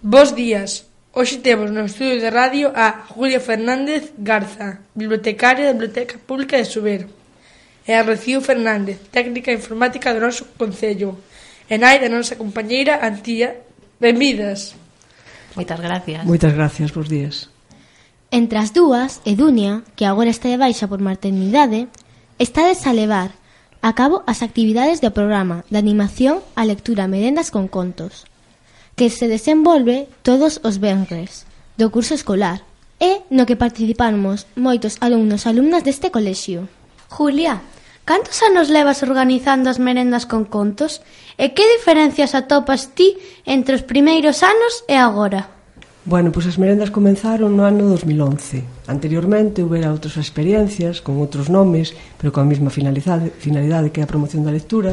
[0.00, 6.14] Bos días, hoxe temos no estudio de radio a Julia Fernández Garza, bibliotecaria da Biblioteca
[6.22, 7.10] Pública de Subero,
[7.82, 11.18] e a Rocío Fernández, técnica informática do noso Concello,
[11.66, 13.58] e nai da nosa compañeira Antía.
[13.98, 14.78] Benvidas.
[15.58, 16.22] Moitas gracias.
[16.22, 17.50] Moitas gracias, bos días.
[18.30, 21.90] Entre as dúas, Edunia, que agora está de baixa por maternidade,
[22.38, 23.34] estades a levar
[23.82, 28.30] a cabo as actividades do programa de animación a lectura merendas con contos
[28.98, 31.46] que se desenvolve todos os venres
[31.78, 32.66] do curso escolar
[32.98, 36.66] e no que participamos moitos alumnos e alumnas deste colexio.
[37.06, 37.62] Julia,
[38.02, 40.98] cantos anos levas organizando as merendas con contos?
[41.38, 43.14] E que diferencias atopas ti
[43.46, 45.46] entre os primeiros anos e agora?
[46.02, 48.90] Bueno, pois as merendas comenzaron no ano 2011.
[48.90, 54.42] Anteriormente houbera outras experiencias con outros nomes, pero coa mesma finalidade, finalidade que a promoción
[54.42, 54.90] da lectura.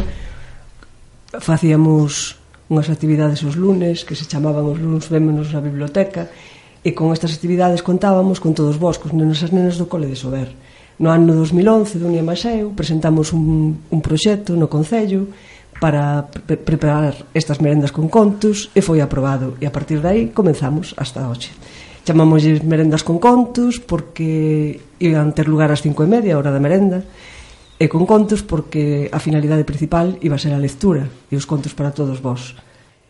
[1.41, 6.29] Facíamos unhas actividades os lunes, que se chamaban os lunes vémonos na biblioteca,
[6.85, 10.17] e con estas actividades contábamos con todos vos, cos nenos as nenas do Cole de
[10.17, 10.53] Sober.
[11.01, 15.27] No ano 2011, Dunia Maxeu, presentamos un, un proxecto no Concello
[15.79, 20.23] para pre preparar estas merendas con contos e foi aprobado e a partir de aí
[20.31, 21.51] comenzamos hasta hoxe
[22.07, 27.03] chamamos merendas con contos porque iban ter lugar ás cinco e media, hora da merenda
[27.75, 31.75] e con contos porque a finalidade principal iba a ser a lectura e os contos
[31.75, 32.55] para todos vós.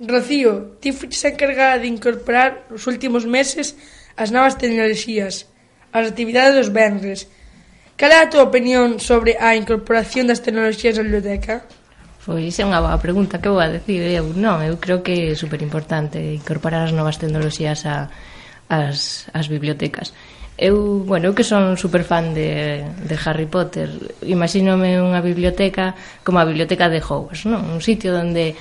[0.02, 3.78] Rocío, ti fuches encargada de incorporar nos últimos meses
[4.18, 5.48] as novas tecnoloxías,
[5.94, 7.30] as actividades dos vendres.
[7.96, 11.64] Cal é a tua opinión sobre a incorporación das tecnoloxías na biblioteca?
[12.26, 14.34] Pois é unha boa pregunta, que vou a decir eu?
[14.34, 18.10] Non, eu creo que é superimportante incorporar as novas tecnoloxías a,
[18.68, 20.12] as, as bibliotecas.
[20.58, 23.92] Eu, bueno, eu que son super fan de, de Harry Potter
[24.24, 25.92] Imagínome unha biblioteca
[26.24, 27.76] como a biblioteca de Hogwarts non?
[27.76, 28.56] Un sitio onde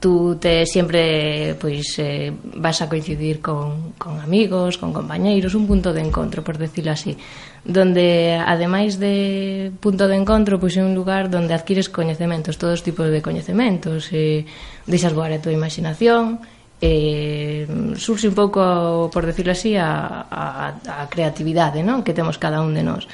[0.00, 5.92] tú te sempre pois, eh, vas a coincidir con, con amigos, con compañeiros Un punto
[5.92, 7.20] de encontro, por decirlo así
[7.68, 12.86] Donde, ademais de punto de encontro, pois é un lugar onde adquires coñecementos Todos os
[12.86, 14.48] tipos de coñecementos eh,
[14.88, 16.40] Deixas voar a tua imaginación
[16.80, 17.66] eh,
[17.96, 22.04] surxe un pouco, por decirlo así, a, a, a creatividade non?
[22.04, 23.08] que temos cada un de nós.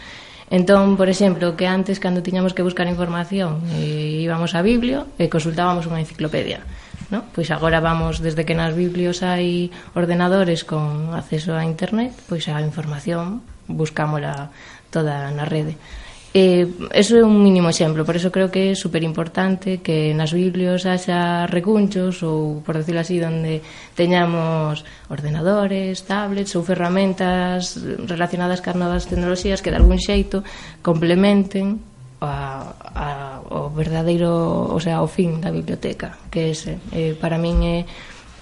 [0.52, 5.32] Entón, por exemplo, que antes, cando tiñamos que buscar información, e íbamos á biblio e
[5.32, 6.60] consultábamos unha enciclopedia.
[7.08, 7.24] No?
[7.32, 12.60] Pois agora vamos, desde que nas biblios hai ordenadores con acceso a internet, pois a
[12.60, 14.52] información buscámola
[14.92, 15.80] toda na rede.
[16.34, 16.64] Eh,
[16.96, 20.88] eso é un mínimo exemplo, por eso creo que é super importante que nas biblios
[20.88, 23.60] haxa recunchos ou, por decirlo así, onde
[23.92, 24.80] teñamos
[25.12, 27.76] ordenadores, tablets ou ferramentas
[28.08, 30.40] relacionadas cas novas tecnoloxías que de algún xeito
[30.80, 31.84] complementen
[32.24, 33.08] a, a,
[33.52, 37.84] o verdadeiro, o sea, o fin da biblioteca, que ese, eh, para min é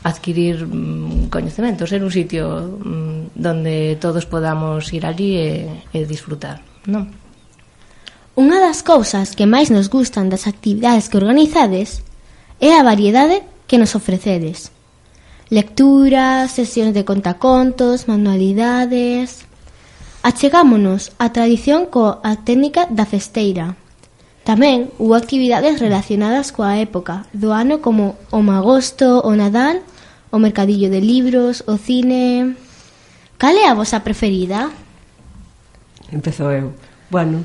[0.06, 5.50] adquirir mm, coñecemento, ser un sitio mm, donde todos podamos ir allí e,
[5.90, 7.10] e disfrutar, non?
[8.40, 12.00] Unha das cousas que máis nos gustan das actividades que organizades
[12.56, 14.72] é a variedade que nos ofrecedes.
[15.52, 19.44] Lecturas, sesións de contacontos, manualidades...
[20.24, 22.16] Achegámonos á tradición coa
[22.48, 23.76] técnica da festeira.
[24.48, 29.84] Tamén hubo actividades relacionadas coa época do ano como o magosto, o Nadal,
[30.32, 32.56] o mercadillo de libros, o cine...
[33.36, 34.72] Cal é a vosa preferida?
[36.08, 36.72] Empezou eu.
[37.12, 37.44] Bueno,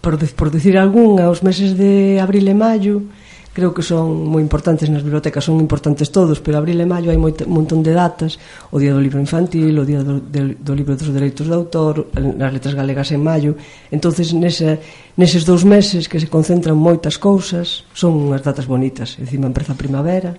[0.00, 3.06] por, por decir algunha, os meses de abril e maio,
[3.54, 7.16] creo que son moi importantes nas bibliotecas, son importantes todos, pero abril e maio hai
[7.16, 8.36] moito, un montón de datas,
[8.74, 12.10] o Día do Libro Infantil, o Día do, de, do Libro dos Dereitos de Autor,
[12.18, 13.54] nas letras galegas en maio.
[13.94, 14.82] entonces nesa,
[15.14, 19.78] neses dous meses que se concentran moitas cousas, son unhas datas bonitas, encima empreza a
[19.78, 20.34] primavera,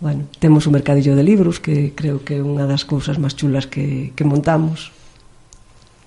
[0.00, 3.68] Bueno, temos o mercadillo de libros que creo que é unha das cousas máis chulas
[3.68, 4.96] que, que montamos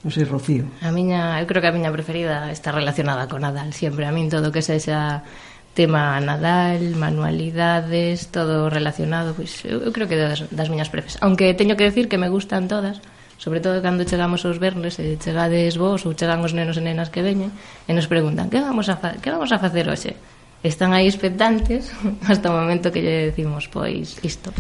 [0.04, 0.68] Non sei, Rocío.
[0.84, 4.28] A miña, eu creo que a miña preferida está relacionada con Nadal, sempre a min
[4.28, 5.24] todo que sexa
[5.72, 11.16] tema Nadal, manualidades, todo relacionado, pois eu, eu creo que das, das miñas prefes.
[11.24, 13.00] Aunque teño que decir que me gustan todas,
[13.40, 17.08] sobre todo cando chegamos aos vernes, e chegades vos ou chegan os nenos e nenas
[17.08, 17.56] que veñen
[17.88, 20.20] e nos preguntan, "Que vamos a fa que vamos a facer hoxe?"
[20.68, 21.96] Están aí expectantes
[22.28, 24.52] hasta o momento que lle decimos, pois isto.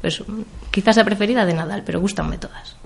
[0.00, 0.24] Pois
[0.72, 2.80] quizás a preferida de Nadal, pero gustanme todas.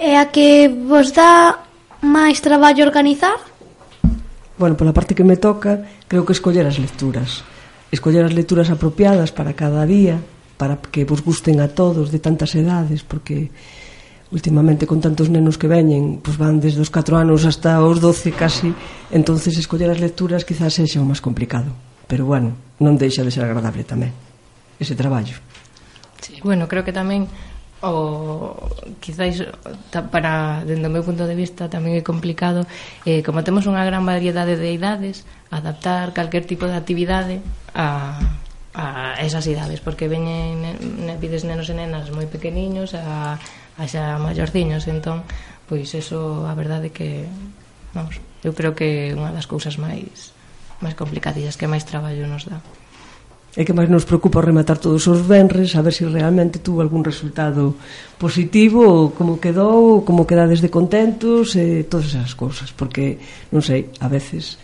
[0.00, 1.60] É a que vos dá
[2.00, 3.36] máis traballo organizar?
[4.56, 7.44] Bueno, pola parte que me toca, creo que escoller as lecturas.
[7.92, 10.16] Escoller as lecturas apropiadas para cada día,
[10.56, 13.52] para que vos gusten a todos de tantas edades, porque
[14.32, 18.32] últimamente con tantos nenos que veñen, pois van desde os 4 anos hasta os 12
[18.32, 18.72] casi,
[19.12, 21.76] entonces escoller as lecturas quizás sexa o máis complicado,
[22.08, 24.16] pero bueno, non deixa de ser agradable tamén
[24.80, 25.36] ese traballo.
[26.24, 27.28] Sí, bueno, creo que tamén
[27.80, 28.52] o
[29.00, 29.40] quizáis
[30.12, 32.68] para dende o meu punto de vista tamén é complicado
[33.08, 37.40] eh, como temos unha gran variedade de idades adaptar calquer tipo de actividade
[37.72, 38.20] a,
[38.76, 44.20] a esas idades porque veñen ne, vides nenos e nenas moi pequeniños a, a xa
[44.20, 45.24] maiorciños entón,
[45.64, 47.24] pois eso a verdade que
[47.96, 50.36] vamos, eu creo que é unha das cousas máis
[50.84, 52.60] máis complicadillas que máis traballo nos dá
[53.56, 57.02] é que máis nos preocupa rematar todos os venres, a ver se realmente tuvo algún
[57.02, 57.74] resultado
[58.14, 63.18] positivo, ou como quedou, ou como quedades de contentos, e todas esas cousas, porque,
[63.50, 64.54] non sei, a veces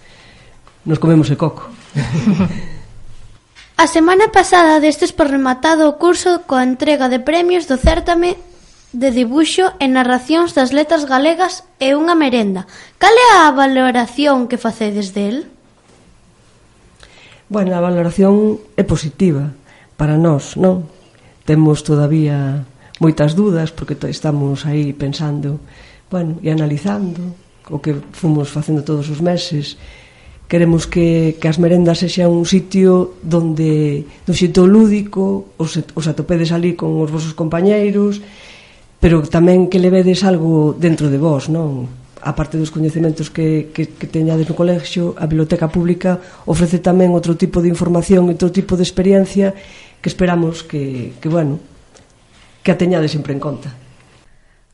[0.86, 1.66] nos comemos e coco.
[3.82, 8.38] a semana pasada destes por rematado o curso coa entrega de premios do certame
[8.94, 12.70] de dibuixo e narracións das letras galegas e unha merenda.
[13.02, 15.55] Cal é a valoración que facedes del?
[17.48, 19.54] Bueno, a valoración é positiva
[19.94, 20.90] para nós, non?
[21.46, 22.66] Temos todavía
[22.98, 25.62] moitas dúdas porque estamos aí pensando,
[26.10, 27.38] bueno, e analizando
[27.70, 29.78] o que fomos facendo todos os meses.
[30.50, 36.50] Queremos que, que as merendas sexan un sitio donde do xito lúdico os, os atopedes
[36.50, 38.26] ali con os vosos compañeiros,
[38.98, 41.86] pero tamén que levedes algo dentro de vós, non?
[42.22, 47.12] a parte dos coñecementos que, que, que teñades no colexio, a biblioteca pública ofrece tamén
[47.12, 49.52] outro tipo de información, outro tipo de experiencia
[50.00, 51.60] que esperamos que, que bueno,
[52.64, 53.70] que a teñades sempre en conta.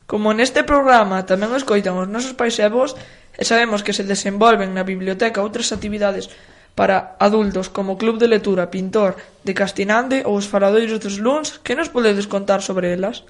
[0.07, 2.95] Como neste programa tamén escoitan os nosos pais e avós
[3.35, 6.31] e sabemos que se desenvolven na biblioteca outras actividades
[6.73, 11.77] para adultos como Club de Letura Pintor de Castinande ou os Faradoiros dos Luns, que
[11.77, 13.25] nos podedes contar sobre elas?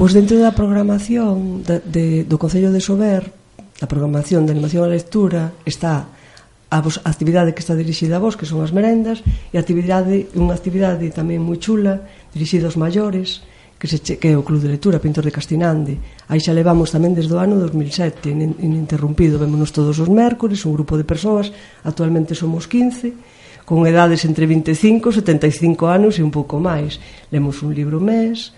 [0.00, 3.36] Pois dentro da programación da, de, do Concello de Sober,
[3.76, 6.08] da programación de animación a lectura, está
[6.72, 9.20] a vos, a actividade que está dirixida a vos, que son as merendas,
[9.52, 12.00] e actividade, unha actividade tamén moi chula,
[12.32, 13.44] dirixida aos maiores,
[13.76, 16.00] que, se che, que é o Club de Lectura Pintor de Castinande.
[16.32, 20.96] Aí xa levamos tamén desde o ano 2007, ininterrumpido, vémonos todos os mércores, un grupo
[20.96, 21.52] de persoas,
[21.84, 26.96] actualmente somos 15, con edades entre 25 e 75 anos e un pouco máis.
[27.28, 28.56] Lemos un libro mes,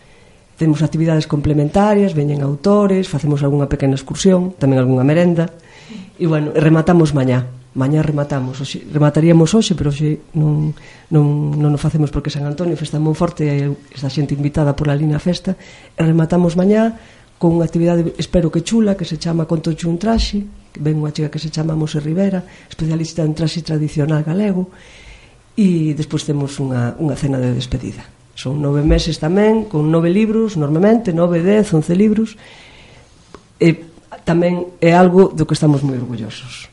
[0.57, 5.49] Temos actividades complementarias, veñen autores, facemos algunha pequena excursión, tamén algunha merenda.
[6.21, 7.49] E bueno, rematamos mañá.
[7.73, 10.77] Mañá rematamos, oxe, remataríamos hoxe, pero hoxe non,
[11.09, 14.93] non, non o facemos porque San Antonio festa en Monforte e esta xente invitada pola
[14.93, 15.57] Lina Festa
[15.97, 17.01] e rematamos mañá
[17.41, 20.47] con unha actividade, espero que chula, que se chama Conto un traxe,
[20.79, 24.71] ven unha chica que se chama Mose Rivera, especialista en traxe tradicional galego,
[25.59, 28.07] e despois temos unha, unha cena de despedida.
[28.43, 32.35] Son nove meses tamén, con nove libros, normalmente, nove, dez, once libros.
[33.63, 33.87] E
[34.27, 36.67] tamén é algo do que estamos moi orgullosos.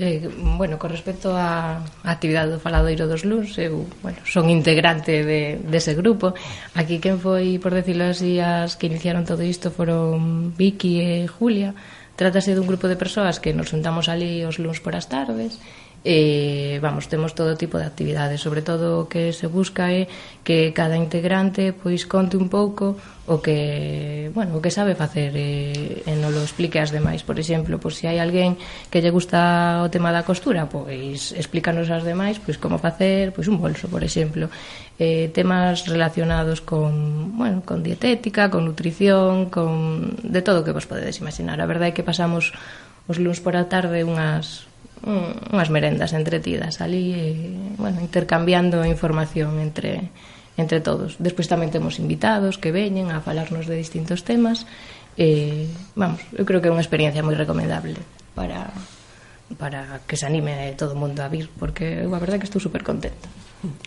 [0.00, 5.60] Eh, bueno, con respecto á actividade do Faladoiro dos Luns, eu, bueno, son integrante de,
[5.60, 6.32] dese de grupo.
[6.72, 11.76] Aquí quen foi, por decirlo así, as que iniciaron todo isto foron Vicky e Julia,
[12.18, 15.60] Trátase dun grupo de persoas que nos juntamos ali os luns por as tardes
[16.00, 20.08] e vamos, temos todo tipo de actividades, sobre todo o que se busca é
[20.40, 22.96] que cada integrante pois conte un pouco
[23.30, 27.22] o que, bueno, o que sabe facer e, e non lo explique as demais.
[27.22, 28.58] Por exemplo, por se hai alguén
[28.90, 33.46] que lle gusta o tema da costura, pois explícanos as demais pois como facer pois
[33.46, 34.50] un bolso, por exemplo.
[34.98, 40.90] Eh, temas relacionados con, bueno, con dietética, con nutrición, con de todo o que vos
[40.90, 41.62] podedes imaginar.
[41.62, 42.50] A verdade é que pasamos
[43.06, 44.66] os luns por a tarde unhas
[45.06, 50.10] unhas merendas entretidas ali, eh, bueno, intercambiando información entre
[50.60, 51.16] entre todos.
[51.16, 54.68] Despois tamén temos invitados que veñen a falarnos de distintos temas
[55.16, 57.96] e, vamos, eu creo que é unha experiencia moi recomendable
[58.36, 58.70] para
[59.58, 62.48] para que se anime todo o mundo a vir, porque eu a verdade é que
[62.50, 63.26] estou super contenta.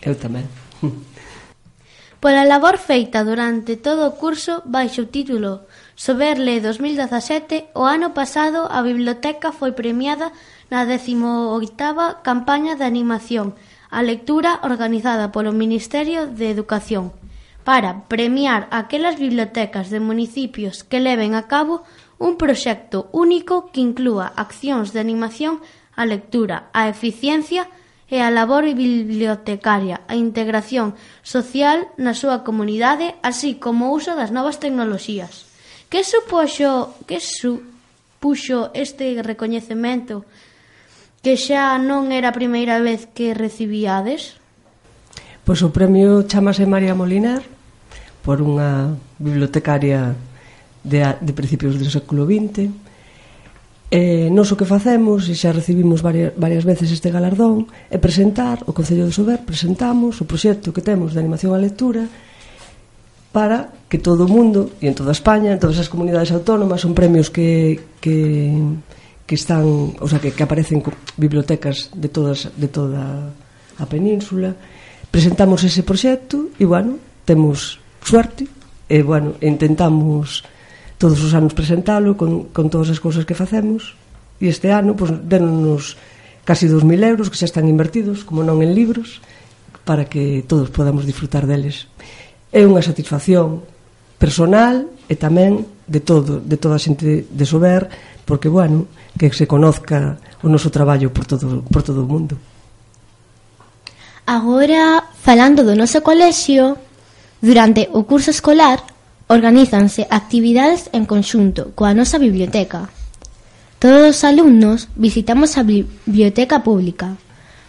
[0.04, 0.44] Eu tamén.
[2.20, 8.64] Pola labor feita durante todo o curso baixo o título Soberle 2017, o ano pasado
[8.64, 10.32] a biblioteca foi premiada
[10.72, 13.52] na 18ª campaña de animación
[13.90, 17.12] a lectura organizada polo Ministerio de Educación
[17.64, 21.82] para premiar aquelas bibliotecas de municipios que leven a cabo
[22.18, 25.64] un proxecto único que inclúa accións de animación
[25.96, 27.68] á lectura, a eficiencia
[28.10, 34.30] e a labor bibliotecaria, a integración social na súa comunidade, así como o uso das
[34.30, 35.48] novas tecnoloxías.
[35.88, 40.28] Que supuxo, que supuxo este recoñecemento
[41.24, 44.36] que xa non era a primeira vez que recibíades?
[45.48, 47.40] Pois o premio chamase María Moliner
[48.20, 50.12] por unha bibliotecaria
[50.84, 52.68] de, de principios do século XX
[53.88, 58.60] e nos o que facemos e xa recibimos varias, varias veces este galardón é presentar
[58.68, 62.04] o Concello de Sober presentamos o proxecto que temos de animación á lectura
[63.32, 66.92] para que todo o mundo e en toda España, en todas as comunidades autónomas son
[66.92, 68.60] premios que, que
[69.26, 70.84] que están, o sea, que, que aparecen
[71.16, 73.32] bibliotecas de todas de toda
[73.78, 74.54] a península.
[75.10, 78.46] Presentamos ese proxecto e bueno, temos suerte
[78.88, 80.44] e bueno, intentamos
[80.98, 83.96] todos os anos presentalo con, con todas as cousas que facemos
[84.38, 85.82] e este ano pois, pues, denos
[86.44, 89.24] casi 2.000 euros que xa están invertidos como non en libros
[89.88, 91.88] para que todos podamos disfrutar deles
[92.52, 93.64] é unha satisfacción
[94.20, 97.88] personal e tamén de todo, de toda a xente de Sober,
[98.24, 98.86] porque, bueno,
[99.18, 102.36] que se conozca o noso traballo por todo, por todo o mundo.
[104.24, 106.80] Agora, falando do noso colexio,
[107.44, 108.80] durante o curso escolar
[109.28, 112.88] organízanse actividades en conxunto coa nosa biblioteca.
[113.76, 117.20] Todos os alumnos visitamos a biblioteca pública,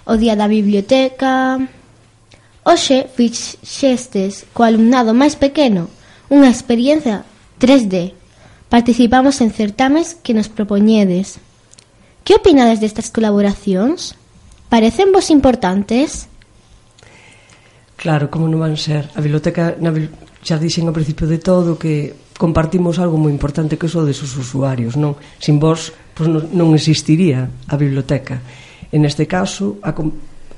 [0.07, 1.60] o Día da Biblioteca...
[2.65, 5.86] Oxe fixestes co alumnado máis pequeno
[6.34, 7.22] unha experiencia
[7.59, 8.13] 3D.
[8.69, 11.39] Participamos en certames que nos propoñedes.
[12.25, 14.17] Que opinades destas colaboracións?
[14.67, 16.27] Parecen vos importantes?
[17.95, 19.07] Claro, como non van ser.
[19.15, 19.93] A biblioteca, na,
[20.43, 25.00] xa dixen ao principio de todo que compartimos algo moi importante que é o usuarios,
[25.00, 25.15] non?
[25.39, 28.43] Sin vos pois non, non existiría a biblioteca.
[28.91, 29.95] En este caso, a,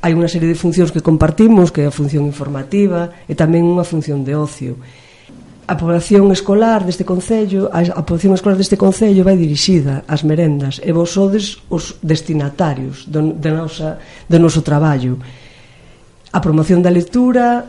[0.02, 3.86] hai unha serie de funcións que compartimos, que é a función informativa e tamén unha
[3.86, 4.82] función de ocio
[5.68, 10.80] a población escolar deste concello, a, a población escolar deste concello vai dirixida ás merendas
[10.80, 14.00] e vos sodes os destinatarios do, de nosa,
[14.32, 15.20] do noso traballo.
[16.32, 17.68] A promoción da lectura,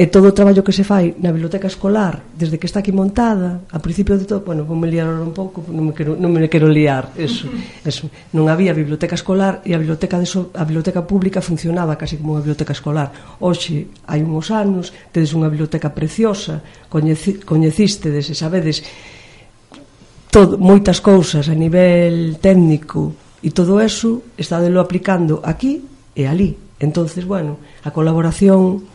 [0.00, 3.68] E todo o traballo que se fai na biblioteca escolar, desde que está aquí montada,
[3.68, 6.40] a principio de todo, bueno, vou me liar un pouco, non me quero, non me
[6.48, 7.44] quero liar, eso,
[7.84, 8.08] eso.
[8.32, 12.32] Non había biblioteca escolar e a biblioteca de so, a biblioteca pública funcionaba casi como
[12.32, 13.12] unha biblioteca escolar.
[13.44, 18.80] Hoxe, hai uns anos, tedes unha biblioteca preciosa, coñeci, coñecístedes e sabedes
[20.32, 23.12] todo, moitas cousas a nivel técnico
[23.44, 25.84] e todo eso estadelo aplicando aquí
[26.16, 26.56] e ali.
[26.80, 28.88] Entonces, bueno, a colaboración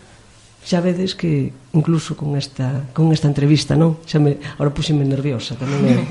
[0.65, 4.01] xa vedes que incluso con esta con esta entrevista, non?
[4.09, 5.85] Xa me agora puxeme nerviosa tamén.
[5.85, 6.01] Eu.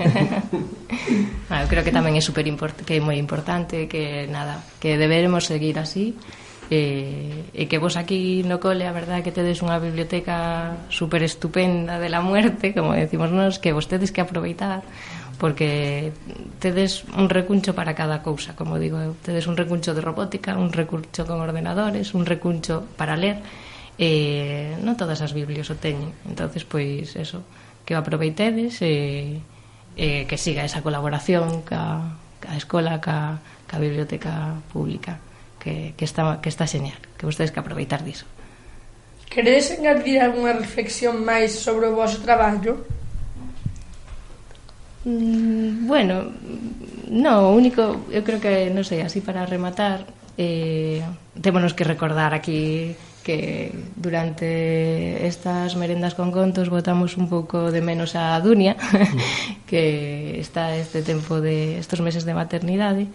[1.50, 4.94] ah, eu creo que tamén é super importante, que é moi importante que nada, que
[4.94, 6.14] deberemos seguir así
[6.70, 11.98] e, e que vos aquí no cole a verdade que tedes unha biblioteca super estupenda
[11.98, 14.86] de la muerte como decimos nos, que vos tedes que aproveitar
[15.34, 16.14] porque
[16.62, 19.18] tedes un recuncho para cada cousa, como digo eu.
[19.18, 23.42] Tedes un recuncho de robótica, un recuncho con ordenadores, un recuncho para ler,
[23.98, 27.46] eh, non todas as biblios o teñen entonces pois eso
[27.86, 29.38] que o aproveitedes e,
[29.94, 33.38] e que siga esa colaboración ca, ca escola ca,
[33.70, 35.22] ca biblioteca pública
[35.62, 38.26] que, que, está, que está señal que vostedes que aproveitar diso
[39.34, 42.86] Queredes engadir algunha reflexión máis sobre o vosso traballo?
[45.02, 46.30] Mm, bueno,
[47.10, 50.06] no, o único, eu creo que, non sei, así para rematar,
[50.38, 51.02] eh,
[51.42, 58.12] témonos que recordar aquí que durante estas merendas con contos votamos un pouco de menos
[58.14, 58.76] a Dunia,
[59.68, 63.08] que está este tempo de estos meses de maternidade.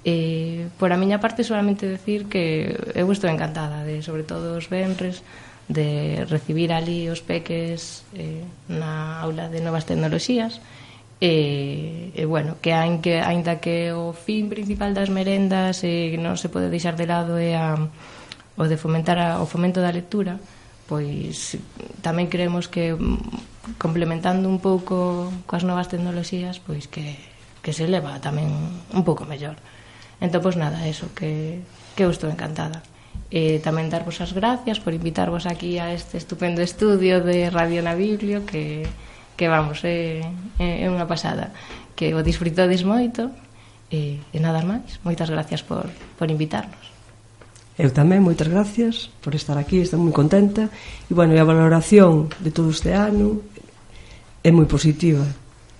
[0.00, 4.72] E, por a miña parte, solamente decir que eu estou encantada de, sobre todo, os
[4.72, 5.20] venres,
[5.68, 10.58] de recibir ali os peques eh, na aula de novas tecnoloxías
[11.20, 16.34] e, e bueno, que aínda que, ainda que o fin principal das merendas e non
[16.34, 17.76] se pode deixar de lado é a
[18.56, 20.40] o de fomentar a, o fomento da lectura,
[20.90, 21.54] pois
[22.02, 27.14] tamén creemos que mm, complementando un pouco coas novas tecnoloxías, pois que,
[27.62, 28.50] que se leva tamén
[28.90, 29.54] un pouco mellor.
[30.18, 31.62] Entón, pois nada, eso, que,
[31.94, 32.82] que eu estou encantada.
[33.30, 37.94] E tamén darvos as gracias por invitarvos aquí a este estupendo estudio de Radio na
[37.94, 38.82] Biblio que,
[39.38, 40.26] que vamos, é,
[40.58, 41.54] é unha pasada.
[41.94, 43.30] Que o disfrutades moito
[43.86, 44.98] e, e nada máis.
[45.06, 45.86] Moitas gracias por,
[46.18, 46.89] por invitarnos.
[47.80, 50.68] Eu tamén, moitas gracias por estar aquí, estou moi contenta.
[51.08, 53.40] E, bueno, e a valoración de todo este ano
[54.44, 55.24] é moi positiva.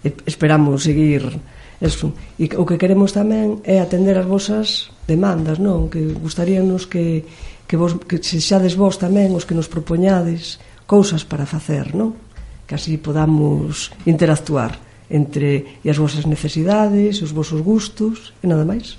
[0.00, 1.28] E esperamos seguir
[1.76, 2.16] eso.
[2.40, 5.92] E o que queremos tamén é atender as vosas demandas, non?
[5.92, 7.28] Que gustaríanos que,
[7.68, 10.56] que, vos, que se xades vos tamén os que nos propoñades
[10.88, 12.16] cousas para facer, non?
[12.64, 14.80] Que así podamos interactuar
[15.12, 18.96] entre as vosas necesidades, os vosos gustos e nada máis.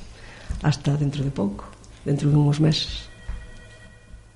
[0.61, 1.70] Hasta dentro de pouco
[2.05, 3.09] dentro de uns meses.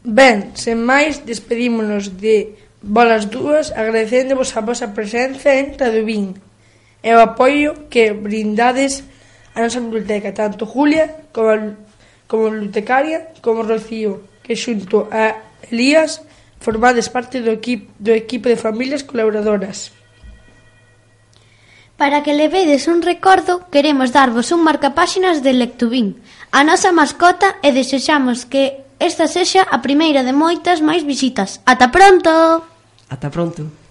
[0.05, 2.53] Ben, sen máis, despedímonos de
[2.85, 6.37] Bolas Dúas agradecéndevos a vosa presencia en Tadubín
[7.01, 9.01] e o apoio que brindades
[9.57, 11.73] a nosa biblioteca, tanto Julia como,
[12.29, 16.21] como bibliotecaria como Rocío, que xunto a Elías
[16.61, 19.89] formades parte do equipo, do equipo de familias colaboradoras.
[21.97, 26.19] Para que levedes un recordo, queremos darvos un marcapáxinas de Lectubín,
[26.51, 31.63] a nosa mascota, e desexamos que esta sexa a primeira de moitas máis visitas.
[31.63, 32.67] Ata pronto!
[33.07, 33.84] Ata pronto!